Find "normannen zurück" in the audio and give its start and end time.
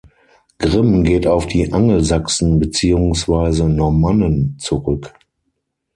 3.69-5.13